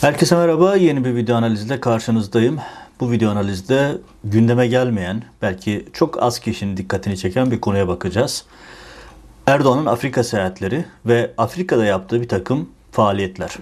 [0.00, 0.76] Herkese merhaba.
[0.76, 2.58] Yeni bir video analizle karşınızdayım.
[3.00, 8.44] Bu video analizde gündeme gelmeyen, belki çok az kişinin dikkatini çeken bir konuya bakacağız.
[9.46, 13.56] Erdoğan'ın Afrika seyahatleri ve Afrika'da yaptığı bir takım faaliyetler.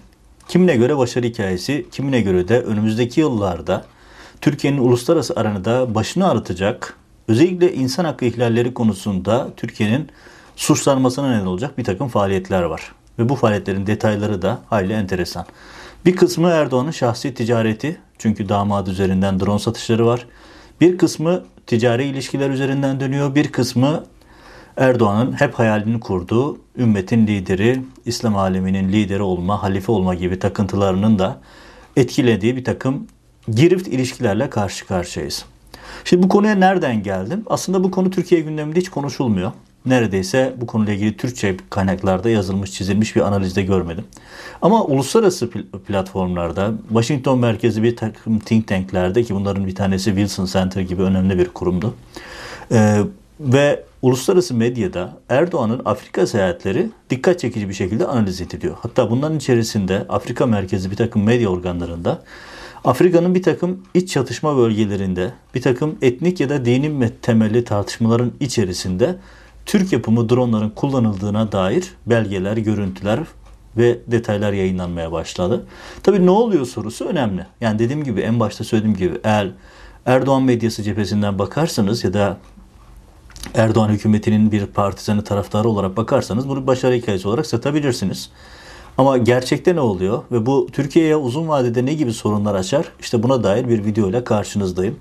[0.49, 3.85] Kimine göre başarı hikayesi, kimine göre de önümüzdeki yıllarda
[4.41, 6.97] Türkiye'nin uluslararası arenada başını ağrıtacak,
[7.29, 10.09] özellikle insan hakkı ihlalleri konusunda Türkiye'nin
[10.57, 12.93] suçlanmasına neden olacak bir takım faaliyetler var.
[13.19, 15.47] Ve bu faaliyetlerin detayları da hayli enteresan.
[16.05, 20.27] Bir kısmı Erdoğan'ın şahsi ticareti çünkü damat üzerinden drone satışları var.
[20.81, 23.35] Bir kısmı ticari ilişkiler üzerinden dönüyor.
[23.35, 24.05] Bir kısmı
[24.77, 31.41] Erdoğan'ın hep hayalini kurduğu ümmetin lideri, İslam aleminin lideri olma, halife olma gibi takıntılarının da
[31.97, 33.07] etkilediği bir takım
[33.49, 35.45] girift ilişkilerle karşı karşıyayız.
[36.05, 37.43] Şimdi bu konuya nereden geldim?
[37.47, 39.53] Aslında bu konu Türkiye gündeminde hiç konuşulmuyor
[39.87, 44.05] neredeyse bu konuyla ilgili Türkçe kaynaklarda yazılmış, çizilmiş bir analizde görmedim.
[44.63, 45.51] Ama uluslararası
[45.87, 51.39] platformlarda, Washington merkezi bir takım think tanklerde ki bunların bir tanesi Wilson Center gibi önemli
[51.39, 51.95] bir kurumdu.
[52.73, 52.99] Ee,
[53.41, 58.77] ve uluslararası medyada Erdoğan'ın Afrika seyahatleri dikkat çekici bir şekilde analiz ediliyor.
[58.81, 62.23] Hatta bunların içerisinde Afrika merkezi bir takım medya organlarında
[62.85, 69.17] Afrika'nın bir takım iç çatışma bölgelerinde bir takım etnik ya da dini temelli tartışmaların içerisinde
[69.67, 73.21] Türk yapımı dronların kullanıldığına dair belgeler, görüntüler
[73.77, 75.67] ve detaylar yayınlanmaya başladı.
[76.03, 77.47] Tabii ne oluyor sorusu önemli.
[77.61, 79.51] Yani dediğim gibi en başta söylediğim gibi eğer
[80.07, 82.37] Erdoğan medyası cephesinden bakarsanız ya da
[83.55, 88.31] Erdoğan hükümetinin bir partizanı taraftarı olarak bakarsanız bunu başarı hikayesi olarak satabilirsiniz.
[88.99, 92.87] Ama gerçekte ne oluyor ve bu Türkiye'ye uzun vadede ne gibi sorunlar açar?
[93.01, 94.99] İşte buna dair bir video ile karşınızdayım.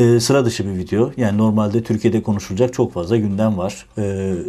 [0.00, 1.10] Ee, sıra dışı bir video.
[1.16, 3.86] Yani normalde Türkiye'de konuşulacak çok fazla gündem var.
[3.98, 4.02] Ee,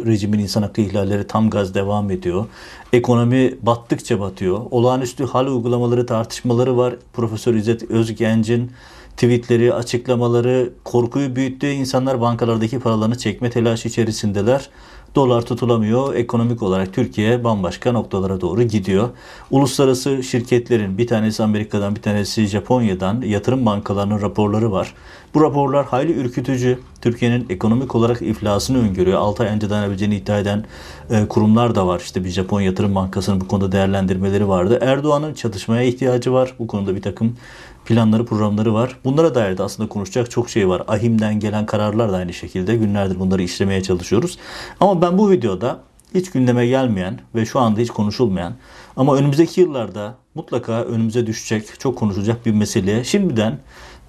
[0.06, 2.46] rejimin insan hakkı ihlalleri tam gaz devam ediyor.
[2.92, 4.60] Ekonomi battıkça batıyor.
[4.70, 6.94] Olağanüstü hal uygulamaları tartışmaları var.
[7.12, 8.70] Profesör İzzet Özgenc'in
[9.16, 11.66] tweetleri, açıklamaları korkuyu büyüttü.
[11.66, 14.68] İnsanlar bankalardaki paralarını çekme telaşı içerisindeler.
[15.14, 16.14] Dolar tutulamıyor.
[16.14, 19.08] Ekonomik olarak Türkiye bambaşka noktalara doğru gidiyor.
[19.50, 24.94] Uluslararası şirketlerin bir tanesi Amerika'dan bir tanesi Japonya'dan yatırım bankalarının raporları var.
[25.34, 26.78] Bu raporlar hayli ürkütücü.
[27.00, 29.18] Türkiye'nin ekonomik olarak iflasını öngörüyor.
[29.18, 30.64] 6 ay önce dayanabileceğini iddia eden
[31.10, 32.00] e, kurumlar da var.
[32.00, 34.78] İşte bir Japon Yatırım Bankası'nın bu konuda değerlendirmeleri vardı.
[34.82, 36.54] Erdoğan'ın çatışmaya ihtiyacı var.
[36.58, 37.36] Bu konuda bir takım
[37.84, 38.96] planları, programları var.
[39.04, 40.82] Bunlara dair de aslında konuşacak çok şey var.
[40.88, 42.76] Ahim'den gelen kararlar da aynı şekilde.
[42.76, 44.38] Günlerdir bunları işlemeye çalışıyoruz.
[44.80, 45.80] Ama ben bu videoda
[46.14, 48.54] hiç gündeme gelmeyen ve şu anda hiç konuşulmayan
[48.96, 53.58] ama önümüzdeki yıllarda mutlaka önümüze düşecek, çok konuşulacak bir meseleye şimdiden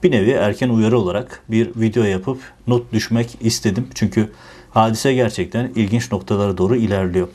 [0.04, 3.88] bir nevi erken uyarı olarak bir video yapıp not düşmek istedim.
[3.94, 4.32] Çünkü
[4.72, 7.28] hadise gerçekten ilginç noktalara doğru ilerliyor.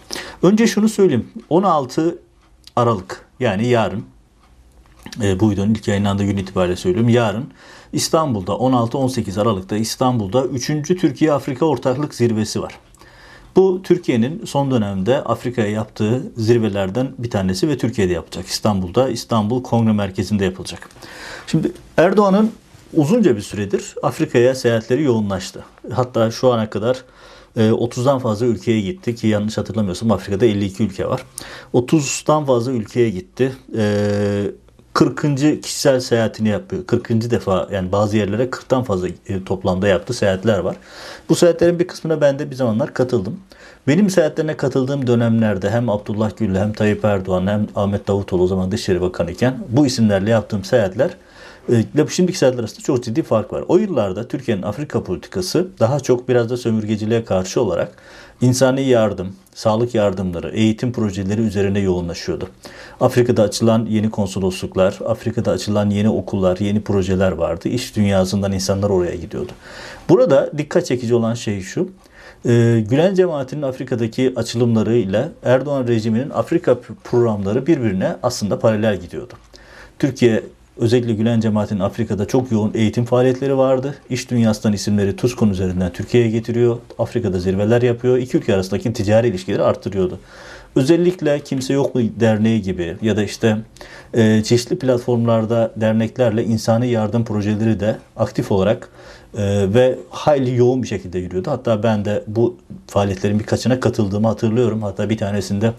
[0.43, 1.28] Önce şunu söyleyeyim.
[1.50, 2.19] 16
[2.76, 4.05] Aralık yani yarın
[5.22, 7.08] e, bu videonun ilk yayınlandığı gün itibariyle söylüyorum.
[7.08, 7.46] Yarın
[7.92, 10.66] İstanbul'da 16-18 Aralık'ta İstanbul'da 3.
[10.66, 12.78] Türkiye-Afrika Ortaklık Zirvesi var.
[13.56, 18.46] Bu Türkiye'nin son dönemde Afrika'ya yaptığı zirvelerden bir tanesi ve Türkiye'de yapacak.
[18.46, 20.88] İstanbul'da İstanbul Kongre Merkezi'nde yapılacak.
[21.46, 22.52] Şimdi Erdoğan'ın
[22.94, 25.64] uzunca bir süredir Afrika'ya seyahatleri yoğunlaştı.
[25.92, 27.04] Hatta şu ana kadar
[27.56, 31.25] 30'dan e, fazla ülkeye gitti ki yanlış hatırlamıyorsam Afrika'da 52 ülke var.
[31.75, 33.52] 30'dan fazla ülkeye gitti.
[34.98, 35.25] 40.
[35.44, 36.86] E, kişisel seyahatini yapıyor.
[36.86, 37.31] 40.
[37.31, 40.76] defa yani bazı yerlere 40'tan fazla e, toplamda yaptığı seyahatler var.
[41.28, 43.41] Bu seyahatlerin bir kısmına ben de bir zamanlar katıldım.
[43.87, 48.72] Benim seyahatlerine katıldığım dönemlerde hem Abdullah Gül hem Tayyip Erdoğan hem Ahmet Davutoğlu o zaman
[48.72, 51.10] Dışişleri Bakanı iken bu isimlerle yaptığım seyahatler
[51.69, 53.64] ile şimdiki seyahatler arasında çok ciddi fark var.
[53.69, 57.92] O yıllarda Türkiye'nin Afrika politikası daha çok biraz da sömürgeciliğe karşı olarak
[58.41, 62.48] insani yardım, sağlık yardımları, eğitim projeleri üzerine yoğunlaşıyordu.
[63.00, 67.69] Afrika'da açılan yeni konsolosluklar, Afrika'da açılan yeni okullar, yeni projeler vardı.
[67.69, 69.52] İş dünyasından insanlar oraya gidiyordu.
[70.08, 71.88] Burada dikkat çekici olan şey şu.
[72.44, 79.32] E, Gülen cemaatinin Afrika'daki açılımları ile Erdoğan rejiminin Afrika programları birbirine aslında paralel gidiyordu.
[79.99, 80.43] Türkiye
[80.78, 83.94] özellikle Gülen cemaatinin Afrika'da çok yoğun eğitim faaliyetleri vardı.
[84.10, 86.76] İş dünyasından isimleri TUSKON üzerinden Türkiye'ye getiriyor.
[86.98, 88.19] Afrika'da zirveler yapıyor.
[88.19, 90.19] İki ülke arasındaki ticari ilişkileri arttırıyordu.
[90.76, 93.56] Özellikle Kimse Yok mu Derneği gibi ya da işte
[94.14, 98.88] e, çeşitli platformlarda derneklerle insani yardım projeleri de aktif olarak
[99.36, 101.50] e, ve hayli yoğun bir şekilde yürüyordu.
[101.50, 104.82] Hatta ben de bu faaliyetlerin birkaçına katıldığımı hatırlıyorum.
[104.82, 105.72] Hatta bir tanesinde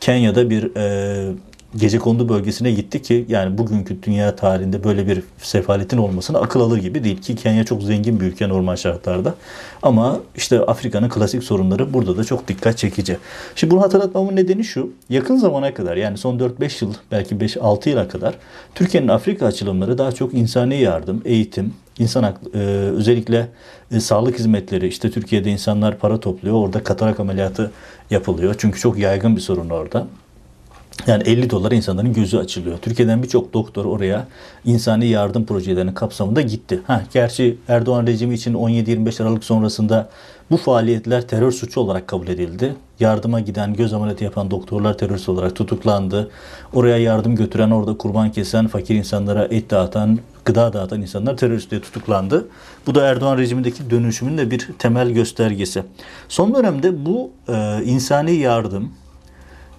[0.00, 1.32] Kenya'da bir e,
[1.76, 6.78] gece kondu bölgesine gitti ki yani bugünkü dünya tarihinde böyle bir sefaletin olmasına akıl alır
[6.78, 9.34] gibi değil ki Kenya çok zengin bir ülke normal şartlarda.
[9.82, 13.16] Ama işte Afrika'nın klasik sorunları burada da çok dikkat çekici.
[13.54, 14.92] Şimdi bunu hatırlatmamın nedeni şu.
[15.08, 18.34] Yakın zamana kadar yani son 4-5 yıl belki 5-6 yıla kadar
[18.74, 22.58] Türkiye'nin Afrika açılımları daha çok insani yardım, eğitim, insan e,
[22.96, 23.48] özellikle
[23.90, 27.70] e, sağlık hizmetleri işte Türkiye'de insanlar para topluyor orada katarak ameliyatı
[28.10, 30.06] yapılıyor çünkü çok yaygın bir sorun orada.
[31.06, 32.78] Yani 50 dolar insanların gözü açılıyor.
[32.78, 34.26] Türkiye'den birçok doktor oraya
[34.64, 36.80] insani yardım projelerinin kapsamında gitti.
[36.86, 40.08] Ha, gerçi Erdoğan rejimi için 17-25 Aralık sonrasında
[40.50, 42.74] bu faaliyetler terör suçu olarak kabul edildi.
[43.00, 46.30] Yardıma giden, göz ameliyatı yapan doktorlar terörist olarak tutuklandı.
[46.72, 51.80] Oraya yardım götüren, orada kurban kesen, fakir insanlara et dağıtan, gıda dağıtan insanlar terörist diye
[51.80, 52.48] tutuklandı.
[52.86, 55.82] Bu da Erdoğan rejimindeki dönüşümün de bir temel göstergesi.
[56.28, 58.92] Son dönemde bu e, insani yardım,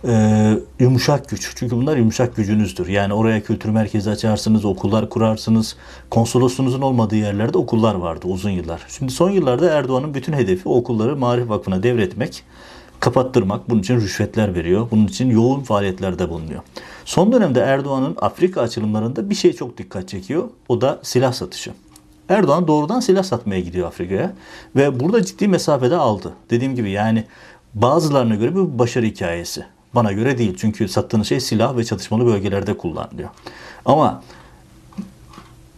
[0.08, 1.54] e, yumuşak güç.
[1.56, 2.88] Çünkü bunlar yumuşak gücünüzdür.
[2.88, 5.76] Yani oraya kültür merkezi açarsınız, okullar kurarsınız.
[6.10, 8.86] Konsoloslunuzun olmadığı yerlerde okullar vardı uzun yıllar.
[8.98, 12.44] Şimdi son yıllarda Erdoğan'ın bütün hedefi okulları Marif Vakfı'na devretmek,
[13.00, 13.70] kapattırmak.
[13.70, 14.88] Bunun için rüşvetler veriyor.
[14.92, 16.62] Bunun için yoğun faaliyetlerde bulunuyor.
[17.06, 20.50] Son dönemde Erdoğan'ın Afrika açılımlarında bir şey çok dikkat çekiyor.
[20.70, 21.72] O da silah satışı.
[22.30, 24.34] Erdoğan doğrudan silah satmaya gidiyor Afrika'ya
[24.76, 26.34] ve burada ciddi mesafede aldı.
[26.50, 27.24] Dediğim gibi yani
[27.74, 29.66] bazılarına göre bir başarı hikayesi.
[29.96, 30.56] Bana göre değil.
[30.58, 33.30] Çünkü sattığınız şey silah ve çatışmalı bölgelerde kullanılıyor.
[33.86, 34.24] Ama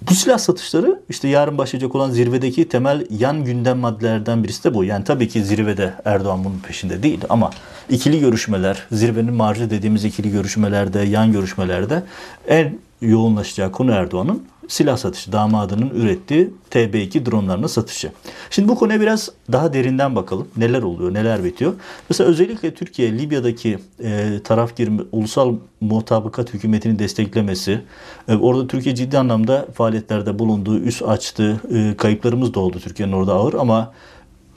[0.09, 4.83] bu silah satışları işte yarın başlayacak olan zirvedeki temel yan gündem maddelerden birisi de bu.
[4.83, 7.51] Yani tabii ki zirvede Erdoğan bunun peşinde değil ama
[7.89, 12.03] ikili görüşmeler, zirvenin marjı dediğimiz ikili görüşmelerde, yan görüşmelerde
[12.47, 18.11] en yoğunlaşacağı konu Erdoğan'ın silah satışı, damadının ürettiği TB2 dronlarının satışı.
[18.49, 20.47] Şimdi bu konuya biraz daha derinden bakalım.
[20.57, 21.73] Neler oluyor, neler bitiyor.
[22.09, 27.81] Mesela özellikle Türkiye, Libya'daki e, taraf girme, ulusal mutabakat hükümetini desteklemesi,
[28.27, 33.33] e, orada Türkiye ciddi anlamda faaliyetlerde bulunduğu, üst açtı, e, kayıplarımız da oldu Türkiye'nin orada
[33.33, 33.93] ağır ama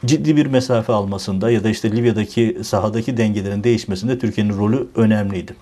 [0.06, 5.56] ciddi bir mesafe almasında ya da işte Libya'daki sahadaki dengelerin değişmesinde Türkiye'nin rolü önemliydi.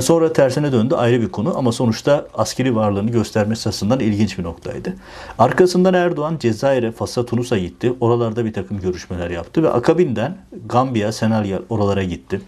[0.00, 4.94] Sonra tersine döndü ayrı bir konu ama sonuçta askeri varlığını göstermesi açısından ilginç bir noktaydı.
[5.38, 7.94] Arkasından Erdoğan Cezayir'e, Fas'a, Tunus'a gitti.
[8.00, 10.36] Oralarda bir takım görüşmeler yaptı ve akabinden
[10.66, 12.40] Gambiya, Senegal oralara gitti.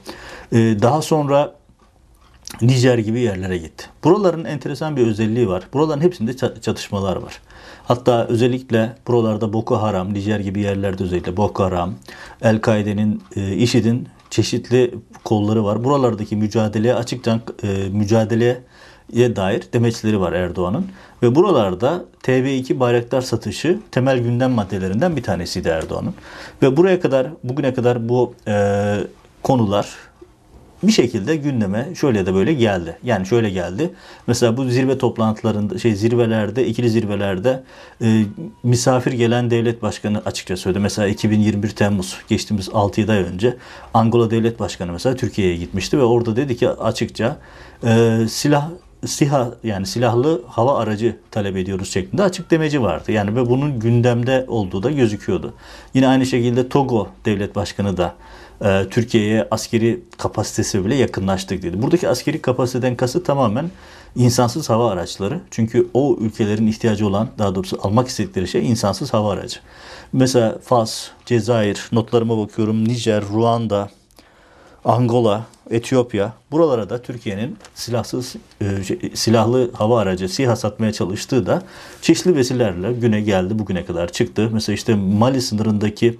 [0.52, 1.52] Ee, daha sonra
[2.62, 3.86] Nijer gibi yerlere gitti.
[4.04, 5.62] Buraların enteresan bir özelliği var.
[5.72, 7.40] Buraların hepsinde çatışmalar var.
[7.84, 11.94] Hatta özellikle buralarda Boko Haram, Nijer gibi yerlerde özellikle Boko Haram,
[12.42, 14.94] El-Kaide'nin, e, IŞİD'in çeşitli
[15.24, 15.84] kolları var.
[15.84, 18.62] Buralardaki mücadeleye açıktan e, mücadeleye
[19.12, 20.86] dair demeçleri var Erdoğan'ın.
[21.22, 26.14] Ve buralarda TB2 bayraktar satışı temel gündem maddelerinden bir tanesiydi Erdoğan'ın.
[26.62, 28.96] Ve buraya kadar, bugüne kadar bu e,
[29.42, 29.88] konular
[30.82, 32.98] bir şekilde gündeme şöyle de böyle geldi.
[33.02, 33.90] Yani şöyle geldi.
[34.26, 37.62] Mesela bu zirve toplantılarında şey zirvelerde ikili zirvelerde
[38.02, 38.24] e,
[38.62, 40.80] misafir gelen devlet başkanı açıkça söyledi.
[40.80, 43.56] Mesela 2021 Temmuz geçtiğimiz 6-7 ay önce
[43.94, 47.36] Angola devlet başkanı mesela Türkiye'ye gitmişti ve orada dedi ki açıkça
[47.84, 48.70] e, silah
[49.06, 53.12] SİHA yani silahlı hava aracı talep ediyoruz şeklinde açık demeci vardı.
[53.12, 55.54] Yani ve bunun gündemde olduğu da gözüküyordu.
[55.94, 58.14] Yine aynı şekilde Togo devlet başkanı da
[58.64, 61.82] e, Türkiye'ye askeri kapasitesi bile yakınlaştık dedi.
[61.82, 63.70] Buradaki askeri kapasiteden kasıt tamamen
[64.16, 65.40] insansız hava araçları.
[65.50, 69.60] Çünkü o ülkelerin ihtiyacı olan daha doğrusu almak istedikleri şey insansız hava aracı.
[70.12, 73.90] Mesela Fas, Cezayir, notlarıma bakıyorum Nijer, Ruanda,
[74.84, 81.62] Angola, Etiyopya buralara da Türkiye'nin silahsız e, şey, silahlı hava aracı SİHA satmaya çalıştığı da
[82.02, 84.48] çeşitli vesilelerle güne geldi bugüne kadar çıktı.
[84.52, 86.18] Mesela işte Mali sınırındaki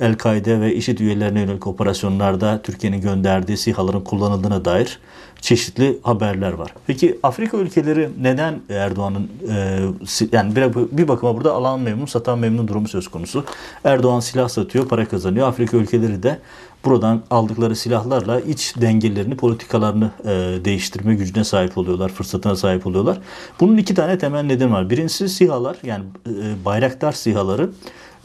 [0.00, 4.98] El-Kaide ve IŞİD üyelerine yönelik operasyonlarda Türkiye'nin gönderdiği SİHA'ların kullanıldığına dair
[5.40, 6.74] çeşitli haberler var.
[6.86, 9.80] Peki Afrika ülkeleri neden Erdoğan'ın e,
[10.32, 13.44] yani bir, bir bakıma burada alan memnun satan memnun durumu söz konusu.
[13.84, 15.48] Erdoğan silah satıyor, para kazanıyor.
[15.48, 16.38] Afrika ülkeleri de
[16.84, 20.28] buradan aldıkları silahlarla iç dengelerini, politikalarını e,
[20.64, 23.18] değiştirme gücüne sahip oluyorlar, fırsatına sahip oluyorlar.
[23.60, 24.90] Bunun iki tane temel neden var.
[24.90, 27.70] Birincisi SİHA'lar yani e, bayraktar SİHA'ları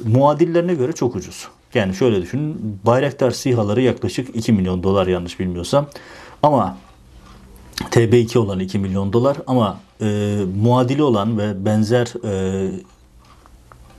[0.05, 1.47] muadillerine göre çok ucuz.
[1.75, 2.79] Yani şöyle düşünün.
[2.85, 5.87] Bayraktar SİHA'ları yaklaşık 2 milyon dolar yanlış bilmiyorsam.
[6.43, 6.77] Ama
[7.75, 12.71] TB2 olan 2 milyon dolar ama e, muadili olan ve benzer e,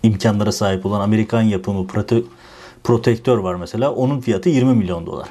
[0.02, 2.23] imkanlara sahip olan Amerikan yapımı prote,
[2.85, 3.92] protektör var mesela.
[3.92, 5.28] Onun fiyatı 20 milyon dolar.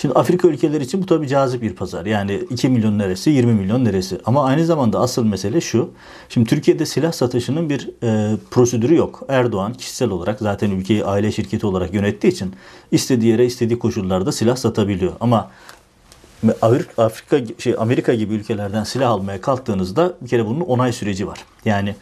[0.00, 2.06] Şimdi Afrika ülkeleri için bu tabi cazip bir pazar.
[2.06, 4.20] Yani 2 milyon neresi 20 milyon neresi.
[4.24, 5.90] Ama aynı zamanda asıl mesele şu.
[6.28, 9.22] Şimdi Türkiye'de silah satışının bir e, prosedürü yok.
[9.28, 12.54] Erdoğan kişisel olarak zaten ülkeyi aile şirketi olarak yönettiği için
[12.92, 15.12] istediği yere istediği koşullarda silah satabiliyor.
[15.20, 15.50] Ama
[16.98, 21.44] Afrika şey Amerika gibi ülkelerden silah almaya kalktığınızda bir kere bunun onay süreci var.
[21.64, 21.94] Yani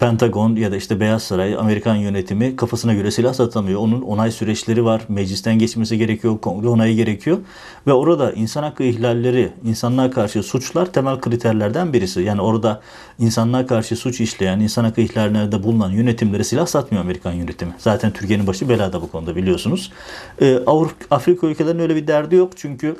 [0.00, 3.80] Pentagon ya da işte Beyaz Saray, Amerikan yönetimi kafasına göre silah satamıyor.
[3.80, 5.02] Onun onay süreçleri var.
[5.08, 7.38] Meclisten geçmesi gerekiyor, kongre onayı gerekiyor.
[7.86, 12.20] Ve orada insan hakkı ihlalleri, insanlığa karşı suçlar temel kriterlerden birisi.
[12.20, 12.80] Yani orada
[13.18, 17.72] insanlığa karşı suç işleyen, insan hakkı ihlallerinde bulunan yönetimlere silah satmıyor Amerikan yönetimi.
[17.78, 19.92] Zaten Türkiye'nin başı belada bu konuda biliyorsunuz.
[20.40, 22.52] Ee, Avrupa, Afrika ülkelerinin öyle bir derdi yok.
[22.56, 22.96] Çünkü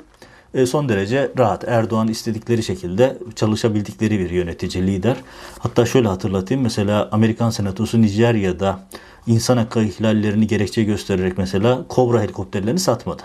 [0.67, 1.67] son derece rahat.
[1.67, 5.17] Erdoğan istedikleri şekilde çalışabildikleri bir yönetici, lider.
[5.59, 6.63] Hatta şöyle hatırlatayım.
[6.63, 8.79] Mesela Amerikan Senatosu Nijerya'da
[9.27, 13.23] insan hakkı ihlallerini gerekçe göstererek mesela Kobra helikopterlerini satmadı.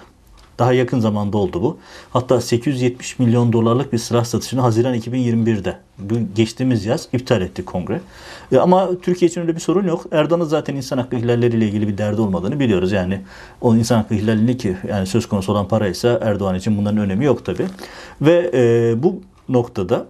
[0.59, 1.77] Daha yakın zamanda oldu bu.
[2.11, 5.79] Hatta 870 milyon dolarlık bir silah satışını Haziran 2021'de
[6.35, 8.01] geçtiğimiz yaz iptal etti kongre.
[8.53, 10.07] E, ama Türkiye için öyle bir sorun yok.
[10.13, 12.93] Erdoğan'ın zaten insan hakkı ihlalleriyle ilgili bir derdi olmadığını biliyoruz.
[12.93, 13.21] Yani
[13.61, 17.45] o insan hakkı ihlalini ki yani söz konusu olan paraysa Erdoğan için bunların önemi yok
[17.45, 17.67] tabi.
[18.21, 20.07] Ve e, bu noktada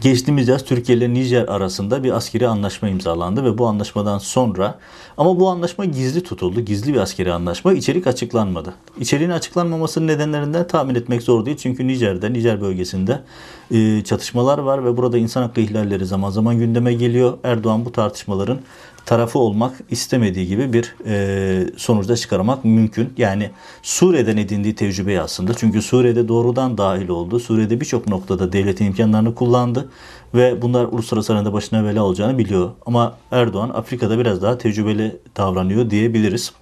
[0.00, 4.78] Geçtiğimiz yaz Türkiye ile Nijer arasında bir askeri anlaşma imzalandı ve bu anlaşmadan sonra
[5.16, 6.60] ama bu anlaşma gizli tutuldu.
[6.60, 7.72] Gizli bir askeri anlaşma.
[7.72, 8.74] İçerik açıklanmadı.
[9.00, 11.56] İçeriğin açıklanmamasının nedenlerinden tahmin etmek zor değil.
[11.56, 13.22] Çünkü Nijer'de, Nijer bölgesinde
[13.70, 17.38] e, çatışmalar var ve burada insan hakkı ihlalleri zaman zaman gündeme geliyor.
[17.44, 18.58] Erdoğan bu tartışmaların
[19.06, 23.12] tarafı olmak istemediği gibi bir e, sonuçta çıkarmak mümkün.
[23.16, 23.50] Yani
[23.82, 25.54] Suriye'den edindiği tecrübeyi aslında.
[25.54, 27.40] Çünkü Suriye'de doğrudan dahil oldu.
[27.40, 29.88] Suriye'de birçok noktada devletin imkanlarını kullandı
[30.34, 32.70] ve bunlar uluslararası arenada başına bela olacağını biliyor.
[32.86, 36.52] Ama Erdoğan Afrika'da biraz daha tecrübeli davranıyor diyebiliriz.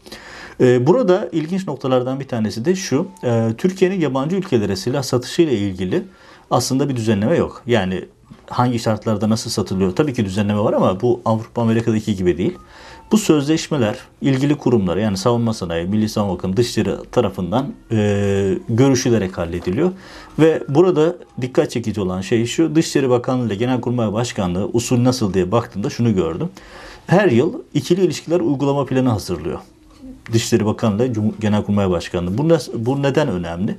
[0.60, 3.08] E, burada ilginç noktalardan bir tanesi de şu.
[3.24, 6.02] E, Türkiye'nin yabancı ülkelere silah satışı ile ilgili
[6.50, 7.62] aslında bir düzenleme yok.
[7.66, 8.04] Yani
[8.50, 9.96] hangi şartlarda nasıl satılıyor?
[9.96, 12.58] Tabii ki düzenleme var ama bu Avrupa Amerika'daki gibi değil.
[13.12, 19.92] Bu sözleşmeler ilgili kurumlar yani savunma sanayi, Milli Savunma Bakanı, Dışişleri tarafından e, görüşülerek hallediliyor.
[20.38, 25.52] Ve burada dikkat çekici olan şey şu Dışişleri Bakanlığı ile Genelkurmay Başkanlığı usul nasıl diye
[25.52, 26.48] baktığımda şunu gördüm.
[27.06, 29.58] Her yıl ikili ilişkiler uygulama planı hazırlıyor.
[30.32, 31.08] Dışişleri Bakanlığı,
[31.40, 32.38] Genelkurmay Başkanlığı.
[32.38, 33.76] Bu, bu neden önemli?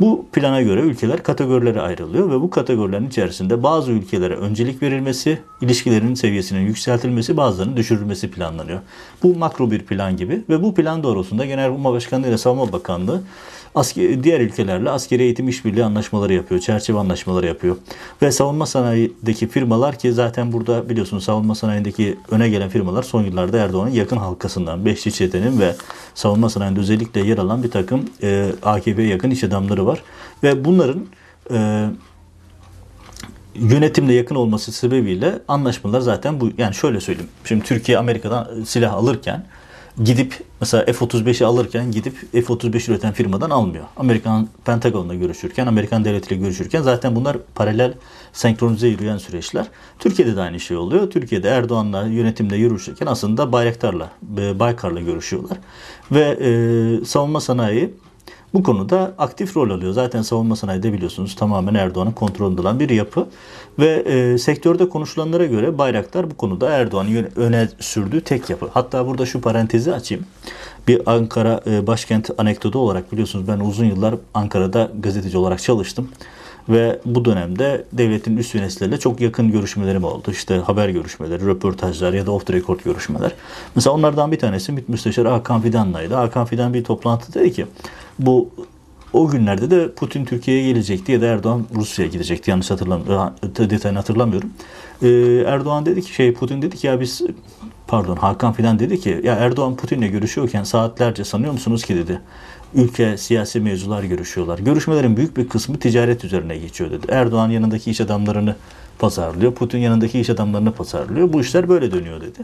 [0.00, 6.14] Bu plana göre ülkeler kategorilere ayrılıyor ve bu kategorilerin içerisinde bazı ülkelere öncelik verilmesi, ilişkilerin
[6.14, 8.80] seviyesinin yükseltilmesi, bazılarının düşürülmesi planlanıyor.
[9.22, 13.22] Bu makro bir plan gibi ve bu plan doğrultusunda Genelkurmay Başkanlığı ile Savunma Bakanlığı
[13.74, 17.76] asker, diğer ülkelerle askeri eğitim işbirliği anlaşmaları yapıyor, çerçeve anlaşmaları yapıyor.
[18.22, 23.58] Ve savunma sanayideki firmalar ki zaten burada biliyorsunuz savunma sanayindeki öne gelen firmalar son yıllarda
[23.58, 25.74] Erdoğan'ın yakın halkasından Beşli Çete'nin ve
[26.14, 30.02] savunma sanayinde özellikle yer alan bir takım e, AKP'ye yakın iş adamları var.
[30.42, 31.06] Ve bunların
[31.50, 31.88] e,
[33.54, 37.30] yönetimle yakın olması sebebiyle anlaşmalar zaten bu yani şöyle söyleyeyim.
[37.44, 39.46] Şimdi Türkiye Amerika'dan silah alırken
[40.04, 43.84] gidip mesela F-35'i alırken gidip F-35 üreten firmadan almıyor.
[43.96, 47.94] Amerikan Pentagon'la görüşürken, Amerikan devletiyle görüşürken zaten bunlar paralel
[48.32, 49.66] senkronize yürüyen süreçler.
[49.98, 51.10] Türkiye'de de aynı şey oluyor.
[51.10, 55.58] Türkiye'de Erdoğan'la yönetimle yürüşürken aslında Bayraktar'la, e, Baykar'la görüşüyorlar.
[56.12, 57.94] Ve e, savunma sanayi
[58.54, 59.92] bu konuda aktif rol alıyor.
[59.92, 63.26] Zaten savunma sanayide biliyorsunuz tamamen Erdoğan'ın kontrolünde olan bir yapı.
[63.78, 68.68] Ve e, sektörde konuşulanlara göre Bayraktar bu konuda Erdoğan'ın öne sürdüğü tek yapı.
[68.74, 70.24] Hatta burada şu parantezi açayım.
[70.88, 76.08] Bir Ankara e, başkent anekdotu olarak biliyorsunuz ben uzun yıllar Ankara'da gazeteci olarak çalıştım.
[76.68, 80.30] Ve bu dönemde devletin üst yöneticilerle çok yakın görüşmelerim oldu.
[80.30, 83.32] İşte haber görüşmeleri, röportajlar ya da off the record görüşmeler.
[83.74, 86.14] Mesela onlardan bir tanesi MİT Müsteşarı Hakan Fidan'laydı.
[86.14, 87.66] Hakan Fidan bir toplantıda dedi ki
[88.18, 88.50] bu
[89.12, 92.50] o günlerde de Putin Türkiye'ye gelecekti ya da Erdoğan Rusya'ya gidecekti.
[92.50, 93.32] Yanlış hatırlamıyorum.
[93.58, 94.50] Detayını hatırlamıyorum.
[95.02, 95.08] Ee,
[95.46, 97.22] Erdoğan dedi ki şey Putin dedi ki ya biz
[97.86, 102.20] pardon Hakan filan dedi ki ya Erdoğan Putin'le görüşüyorken saatlerce sanıyor musunuz ki dedi
[102.74, 104.58] ülke siyasi mevzular görüşüyorlar.
[104.58, 107.06] Görüşmelerin büyük bir kısmı ticaret üzerine geçiyor dedi.
[107.10, 108.56] Erdoğan yanındaki iş adamlarını
[108.98, 109.54] pazarlıyor.
[109.54, 111.32] Putin yanındaki iş adamlarını pazarlıyor.
[111.32, 112.38] Bu işler böyle dönüyor dedi.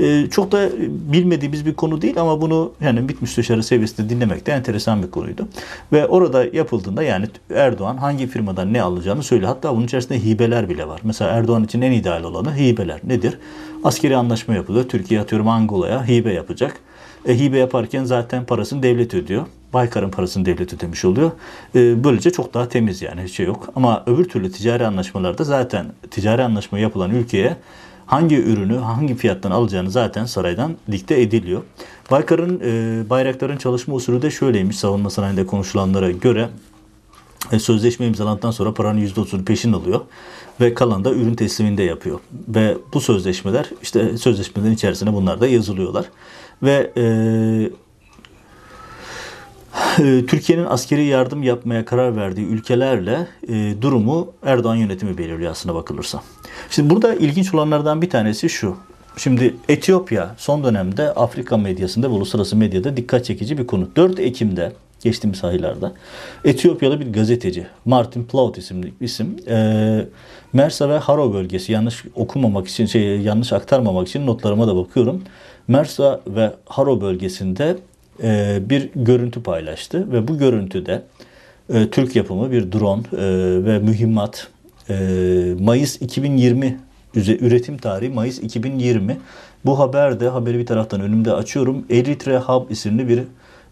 [0.00, 0.68] Ee, çok da
[1.12, 5.48] bilmediğimiz bir konu değil ama bunu yani bit müsteşarı seviyesinde dinlemek de enteresan bir konuydu.
[5.92, 9.48] Ve orada yapıldığında yani Erdoğan hangi firmadan ne alacağını söylüyor.
[9.48, 11.00] Hatta bunun içerisinde hibeler bile var.
[11.04, 13.00] Mesela Erdoğan için en ideal olanı hibeler.
[13.04, 13.38] Nedir?
[13.84, 14.88] Askeri anlaşma yapılıyor.
[14.88, 16.76] Türkiye atıyorum Angola'ya hibe yapacak.
[17.28, 19.46] E, hibe yaparken zaten parasını devlet ödüyor.
[19.74, 21.30] Baykar'ın parasını devlet ödemiş oluyor.
[21.74, 23.68] E, böylece çok daha temiz yani hiç şey yok.
[23.76, 27.56] Ama öbür türlü ticari anlaşmalarda zaten ticari anlaşma yapılan ülkeye
[28.06, 31.62] hangi ürünü hangi fiyattan alacağını zaten saraydan dikte ediliyor.
[32.10, 36.48] Baykar'ın e, Bayraktar'ın çalışma usulü de şöyleymiş savunma sanayinde konuşulanlara göre
[37.52, 40.00] e, sözleşme imzalandıktan sonra paranın %30'unu peşin alıyor
[40.60, 42.20] ve kalan da ürün tesliminde yapıyor.
[42.48, 46.04] Ve bu sözleşmeler işte sözleşmelerin içerisine bunlar da yazılıyorlar.
[46.62, 47.04] Ve e,
[49.96, 56.22] Türkiye'nin askeri yardım yapmaya karar verdiği ülkelerle e, durumu Erdoğan yönetimi belirliyor aslına bakılırsa.
[56.70, 58.76] Şimdi burada ilginç olanlardan bir tanesi şu.
[59.16, 63.88] Şimdi Etiyopya son dönemde Afrika medyasında ve uluslararası medyada dikkat çekici bir konu.
[63.96, 64.72] 4 Ekim'de
[65.04, 65.92] geçtiğimiz aylarda
[66.44, 70.06] Etiyopyalı bir gazeteci Martin Plaut isimli isim e,
[70.52, 75.22] Mersa ve Haro bölgesi yanlış okumamak için şey yanlış aktarmamak için notlarıma da bakıyorum.
[75.68, 77.76] Mersa ve Haro bölgesinde
[78.22, 81.02] e, bir görüntü paylaştı ve bu görüntüde
[81.72, 84.48] e, Türk yapımı bir drone e, ve mühimmat
[84.90, 84.94] e,
[85.60, 86.80] Mayıs 2020
[87.16, 89.16] üretim tarihi Mayıs 2020.
[89.64, 91.84] Bu haberde haberi bir taraftan önümde açıyorum.
[91.90, 93.22] Eritre Hub isimli bir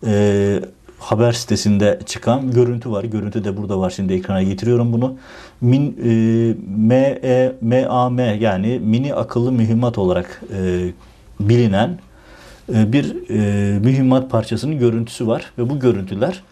[0.07, 0.61] e,
[0.99, 3.05] haber sitesinde çıkan görüntü var.
[3.05, 3.91] Görüntü de burada var.
[3.91, 5.17] Şimdi ekrana getiriyorum bunu.
[5.61, 10.93] Min, e, ME, MAM yani mini akıllı mühimmat olarak e,
[11.41, 12.12] bilinen e,
[12.69, 15.53] bir e, mühimmat parçasının görüntüsü var.
[15.59, 16.43] Ve bu görüntüler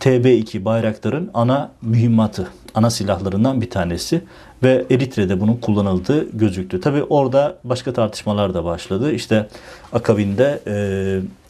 [0.00, 4.22] TB2 Bayraktar'ın ana mühimmatı, ana silahlarından bir tanesi
[4.62, 6.80] ve Eritre'de bunun kullanıldığı gözüktü.
[6.80, 9.12] Tabi orada başka tartışmalar da başladı.
[9.12, 9.48] İşte
[9.92, 10.74] akabinde e,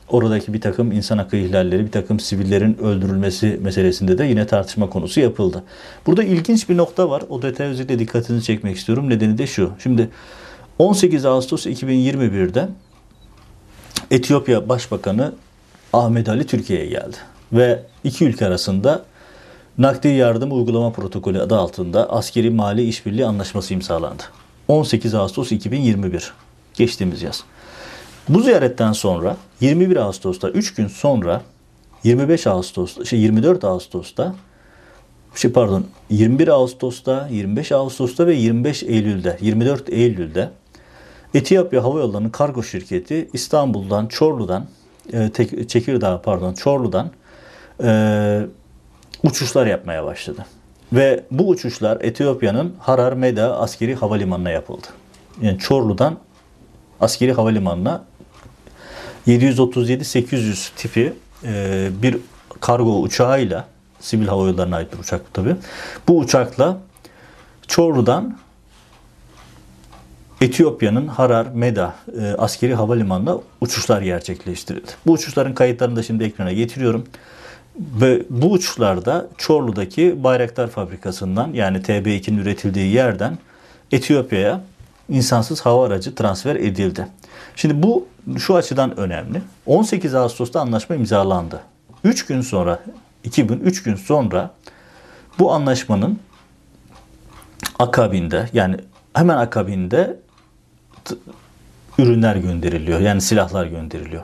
[0.08, 5.20] oradaki bir takım insan hakkı ihlalleri, bir takım sivillerin öldürülmesi meselesinde de yine tartışma konusu
[5.20, 5.62] yapıldı.
[6.06, 7.22] Burada ilginç bir nokta var.
[7.28, 9.10] O detaya özellikle dikkatinizi çekmek istiyorum.
[9.10, 9.70] Nedeni de şu.
[9.82, 10.10] Şimdi
[10.78, 12.68] 18 Ağustos 2021'de
[14.14, 15.32] Etiyopya Başbakanı
[15.92, 17.16] Ahmet Ali Türkiye'ye geldi.
[17.52, 19.04] Ve iki ülke arasında
[19.78, 24.22] nakdi yardım uygulama protokolü adı altında askeri mali işbirliği anlaşması imzalandı.
[24.68, 26.32] 18 Ağustos 2021
[26.74, 27.44] geçtiğimiz yaz.
[28.28, 31.42] Bu ziyaretten sonra 21 Ağustos'ta 3 gün sonra
[32.04, 34.34] 25 Ağustos şey 24 Ağustos'ta
[35.34, 40.50] şey pardon 21 Ağustos'ta 25 Ağustos'ta ve 25 Eylül'de 24 Eylül'de
[41.34, 44.66] Etiyopya Hava Yolları'nın kargo şirketi İstanbul'dan Çorlu'dan
[45.12, 45.30] e,
[45.68, 47.10] Çekirdağ pardon Çorlu'dan
[47.82, 48.40] e,
[49.22, 50.46] uçuşlar yapmaya başladı.
[50.92, 54.86] Ve bu uçuşlar Etiyopya'nın Harar Meda askeri havalimanına yapıldı.
[55.42, 56.18] Yani Çorlu'dan
[57.00, 58.04] askeri havalimanına
[59.26, 61.12] 737-800 tipi
[61.44, 62.18] e, bir
[62.60, 63.64] kargo uçağıyla
[64.00, 65.56] sivil hava yollarına ait bir uçak tabi.
[66.08, 66.78] Bu uçakla
[67.66, 68.38] Çorlu'dan
[70.40, 74.90] Etiyopya'nın Harar Meda e, askeri havalimanına uçuşlar gerçekleştirildi.
[75.06, 77.04] Bu uçuşların kayıtlarını da şimdi ekrana getiriyorum.
[78.00, 83.38] Ve bu uçuşlarda Çorlu'daki Bayraktar Fabrikası'ndan yani TB2'nin üretildiği yerden
[83.92, 84.60] Etiyopya'ya
[85.08, 87.06] insansız hava aracı transfer edildi.
[87.56, 88.06] Şimdi bu
[88.38, 89.42] şu açıdan önemli.
[89.66, 91.60] 18 Ağustos'ta anlaşma imzalandı.
[92.04, 92.82] 3 gün sonra
[93.24, 94.50] 2003 gün sonra
[95.38, 96.18] bu anlaşmanın
[97.78, 98.76] akabinde yani
[99.14, 100.16] hemen akabinde
[101.98, 103.00] ürünler gönderiliyor.
[103.00, 104.22] Yani silahlar gönderiliyor.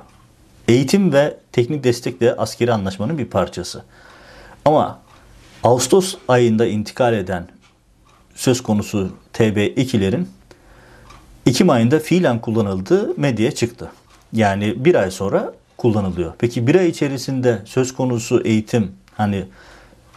[0.69, 3.85] Eğitim ve teknik destek de askeri anlaşmanın bir parçası.
[4.65, 5.01] Ama
[5.65, 7.49] Ağustos ayında intikal eden
[8.35, 10.25] söz konusu TB2'lerin
[11.47, 13.91] Ekim ayında fiilen kullanıldığı medyaya çıktı.
[14.33, 16.33] Yani bir ay sonra kullanılıyor.
[16.39, 19.45] Peki bir ay içerisinde söz konusu eğitim hani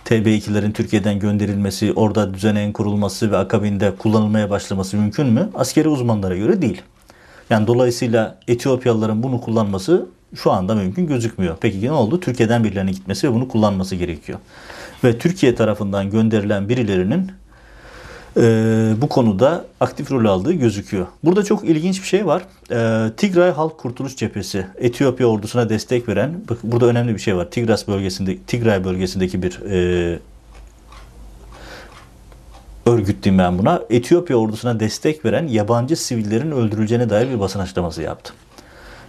[0.06, 5.50] TB2'lerin Türkiye'den gönderilmesi, orada düzeneğin kurulması ve akabinde kullanılmaya başlaması mümkün mü?
[5.56, 6.82] Askeri uzmanlara göre değil.
[7.50, 11.58] Yani dolayısıyla Etiyopyalıların bunu kullanması şu anda mümkün gözükmüyor.
[11.62, 12.20] Peki ne oldu?
[12.20, 14.40] Türkiye'den birilerine gitmesi ve bunu kullanması gerekiyor.
[15.04, 17.32] Ve Türkiye tarafından gönderilen birilerinin
[18.38, 18.42] e,
[19.02, 21.08] bu konuda aktif rol aldığı gözüküyor.
[21.24, 22.44] Burada çok ilginç bir şey var.
[22.72, 27.52] E, Tigray Halk Kurtuluş Cephesi, Etiyopya ordusuna destek veren, bak burada önemli bir şey var.
[27.52, 30.20] Tigras bölgesinde, Tigray bölgesindeki bir e,
[32.86, 33.82] örgüt diyeyim ben buna.
[33.90, 38.34] Etiyopya ordusuna destek veren yabancı sivillerin öldürüleceğine dair bir basın açıklaması yaptı.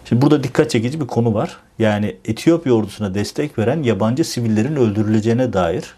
[0.05, 1.57] Şimdi burada dikkat çekici bir konu var.
[1.79, 5.95] Yani Etiyopya ordusuna destek veren yabancı sivillerin öldürüleceğine dair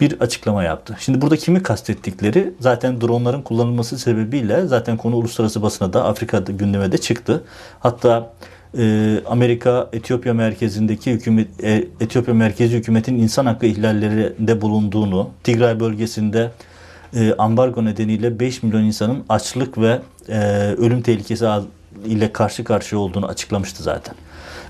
[0.00, 0.96] bir açıklama yaptı.
[1.00, 6.92] Şimdi burada kimi kastettikleri zaten dronların kullanılması sebebiyle zaten konu uluslararası basına da Afrika'da gündeme
[6.92, 7.44] de çıktı.
[7.80, 8.32] Hatta
[8.78, 16.50] e, Amerika Etiyopya merkezindeki hükümet e, Etiyopya merkezi hükümetin insan hakkı ihlallerinde bulunduğunu, Tigray bölgesinde
[17.14, 20.38] e, ambargo nedeniyle 5 milyon insanın açlık ve e,
[20.78, 21.46] ölüm tehlikesi
[22.06, 24.14] ile karşı karşıya olduğunu açıklamıştı zaten.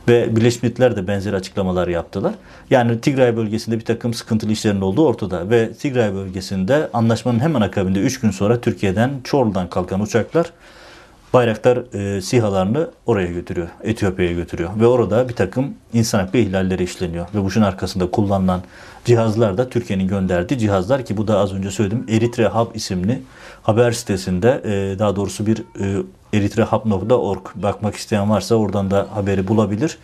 [0.08, 2.34] Ve Birleşmiş Milletler de benzer açıklamalar yaptılar.
[2.70, 5.50] Yani Tigray bölgesinde bir takım sıkıntılı işlerin olduğu ortada.
[5.50, 10.46] Ve Tigray bölgesinde anlaşmanın hemen akabinde 3 gün sonra Türkiye'den Çorlu'dan kalkan uçaklar
[11.32, 14.70] Bayraktar e, SİHA'larını oraya götürüyor, Etiyopya'ya götürüyor.
[14.80, 17.26] Ve orada bir takım insan hakkı ihlalleri işleniyor.
[17.34, 18.62] Ve bu arkasında kullanılan
[19.04, 23.22] cihazlar da Türkiye'nin gönderdiği cihazlar ki bu da az önce söyledim Eritre Hub isimli
[23.62, 26.02] haber sitesinde e, daha doğrusu bir e,
[26.38, 29.98] eritrehub.org bakmak isteyen varsa oradan da haberi bulabilir.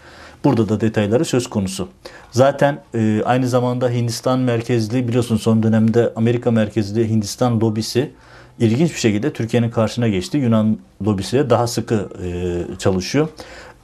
[0.45, 1.89] Burada da detayları söz konusu.
[2.31, 8.11] Zaten e, aynı zamanda Hindistan merkezli biliyorsun son dönemde Amerika merkezli Hindistan lobisi
[8.59, 10.39] ilginç bir şekilde Türkiye'nin karşısına geçti.
[10.39, 13.29] Yunan lobisiyle daha sıkı e, çalışıyor.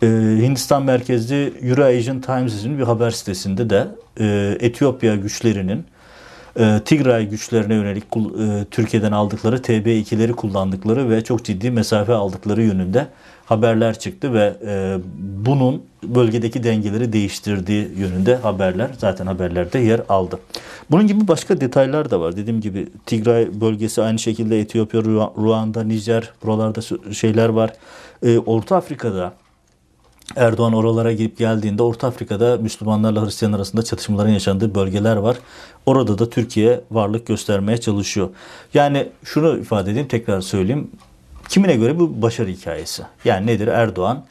[0.03, 0.07] E,
[0.43, 3.89] Hindistan merkezli Euro-Asian Times'in bir haber sitesinde de
[4.21, 5.85] e, Etiyopya güçlerinin
[6.59, 13.07] e, Tigray güçlerine yönelik e, Türkiye'den aldıkları TB2'leri kullandıkları ve çok ciddi mesafe aldıkları yönünde
[13.51, 20.39] haberler çıktı ve e, bunun bölgedeki dengeleri değiştirdiği yönünde haberler zaten haberlerde yer aldı.
[20.91, 22.37] Bunun gibi başka detaylar da var.
[22.37, 26.81] Dediğim gibi Tigray bölgesi aynı şekilde Etiyopya, Ruanda, Nijer buralarda
[27.13, 27.73] şeyler var.
[28.47, 29.33] Orta Afrika'da
[30.37, 35.37] Erdoğan oralara gidip geldiğinde Orta Afrika'da Müslümanlarla Hristiyan arasında çatışmaların yaşandığı bölgeler var.
[35.87, 38.29] Orada da Türkiye varlık göstermeye çalışıyor.
[38.75, 40.91] Yani şunu ifade edeyim tekrar söyleyeyim.
[41.51, 43.03] Kimine göre bu başarı hikayesi.
[43.25, 43.69] Yani nedir?
[43.69, 44.25] Erdoğan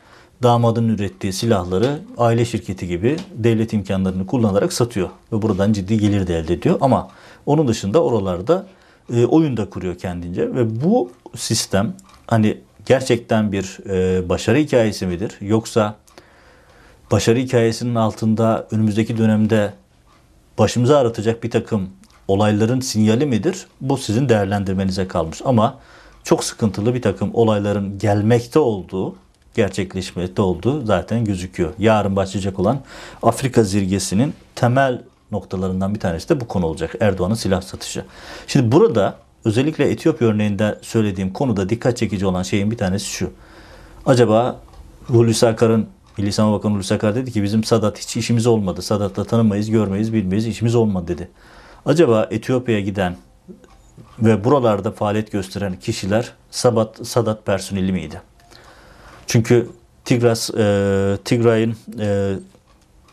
[0.43, 5.09] damadın ürettiği silahları aile şirketi gibi devlet imkanlarını kullanarak satıyor.
[5.33, 6.77] Ve buradan ciddi gelir de elde ediyor.
[6.81, 7.09] Ama
[7.45, 8.67] onun dışında oralarda
[9.13, 10.55] e, oyun da kuruyor kendince.
[10.55, 11.93] Ve bu sistem
[12.27, 15.37] hani gerçekten bir e, başarı hikayesi midir?
[15.41, 15.95] Yoksa
[17.11, 19.73] başarı hikayesinin altında önümüzdeki dönemde
[20.57, 21.89] başımıza aratacak bir takım
[22.27, 23.67] olayların sinyali midir?
[23.81, 25.41] Bu sizin değerlendirmenize kalmış.
[25.45, 25.79] Ama
[26.29, 29.15] çok sıkıntılı bir takım olayların gelmekte olduğu,
[29.55, 31.73] gerçekleşmekte olduğu zaten gözüküyor.
[31.79, 32.79] Yarın başlayacak olan
[33.23, 36.95] Afrika zirgesinin temel noktalarından bir tanesi de bu konu olacak.
[36.99, 38.05] Erdoğan'ın silah satışı.
[38.47, 39.15] Şimdi burada
[39.45, 43.31] özellikle Etiyopya örneğinde söylediğim konuda dikkat çekici olan şeyin bir tanesi şu.
[44.05, 44.59] Acaba
[45.07, 45.87] Hulusi Akar'ın
[46.17, 48.81] Milli Savunma Bakanı Hulusi Akar dedi ki bizim Sadat hiç işimiz olmadı.
[48.81, 51.29] Sadat'la tanımayız, görmeyiz, bilmeyiz, işimiz olmadı dedi.
[51.85, 53.15] Acaba Etiyopya'ya giden
[54.19, 58.21] ve buralarda faaliyet gösteren kişiler Sabat, Sadat personeli miydi?
[59.27, 59.69] Çünkü
[60.05, 62.33] Tigras, e, Tigray'ın e,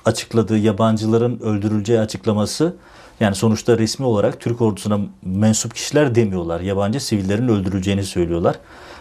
[0.05, 2.77] açıkladığı yabancıların öldürüleceği açıklaması
[3.21, 6.61] yani sonuçta resmi olarak Türk ordusuna mensup kişiler demiyorlar.
[6.61, 8.57] Yabancı sivillerin öldürüleceğini söylüyorlar.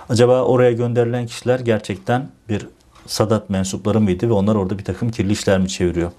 [0.10, 2.68] Acaba oraya gönderilen kişiler gerçekten bir
[3.08, 6.12] Sadat mensupları mıydı ve onlar orada bir takım kirli işler mi çeviriyor?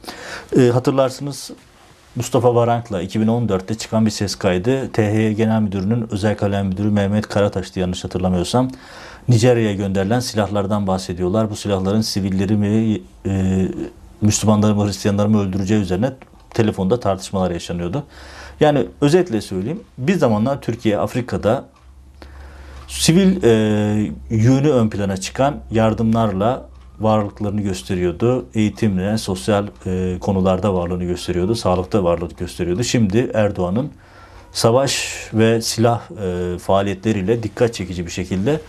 [0.59, 1.51] E, hatırlarsınız
[2.17, 4.93] Mustafa Varank'la 2014'te çıkan bir ses kaydı.
[4.93, 8.71] THY Genel Müdürü'nün özel kalem müdürü Mehmet Karataş'tı yanlış hatırlamıyorsam.
[9.29, 11.51] Nijerya'ya gönderilen silahlardan bahsediyorlar.
[11.51, 13.69] Bu silahların sivilleri mi, e,
[14.21, 16.13] Müslümanları mı, Hristiyanları mı öldüreceği üzerine
[16.51, 18.05] telefonda tartışmalar yaşanıyordu.
[18.61, 19.83] Yani özetle söyleyeyim.
[19.99, 21.65] Bir zamanlar Türkiye Afrika'da
[22.89, 23.51] sivil e,
[24.31, 26.69] yönü ön plana çıkan yardımlarla
[27.01, 28.47] varlıklarını gösteriyordu.
[28.55, 31.55] Eğitimle, sosyal e, konularda varlığını gösteriyordu.
[31.55, 32.85] Sağlıkta varlığını gösteriyordu.
[32.85, 33.91] Şimdi Erdoğan'ın
[34.53, 38.61] savaş ve silah e, faaliyetleriyle dikkat çekici bir şekilde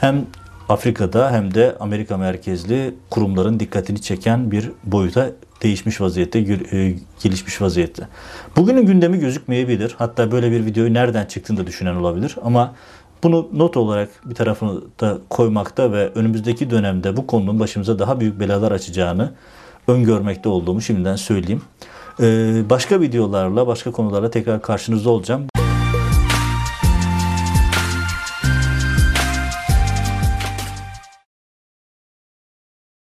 [0.00, 0.26] hem
[0.68, 5.30] Afrika'da hem de Amerika merkezli kurumların dikkatini çeken bir boyuta
[5.62, 8.08] değişmiş vaziyette, e, gelişmiş vaziyette.
[8.56, 9.94] Bugünün gündemi gözükmeyebilir.
[9.98, 12.36] Hatta böyle bir videoyu nereden çıktığını da düşünen olabilir.
[12.44, 12.74] Ama
[13.22, 18.40] bunu not olarak bir tarafını da koymakta ve önümüzdeki dönemde bu konunun başımıza daha büyük
[18.40, 19.32] belalar açacağını
[19.88, 21.62] öngörmekte olduğumu şimdiden söyleyeyim.
[22.20, 25.46] Ee, başka videolarla, başka konularla tekrar karşınızda olacağım.